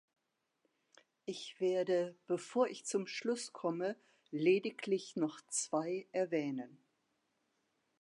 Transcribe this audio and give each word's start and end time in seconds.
Ich 1.25 1.59
werde, 1.59 2.15
bevor 2.25 2.65
ich 2.65 2.87
zum 2.87 3.05
Schluss 3.05 3.53
komme, 3.53 3.95
lediglich 4.31 5.15
noch 5.15 5.39
zwei 5.45 6.07
erwähnen. 6.11 6.83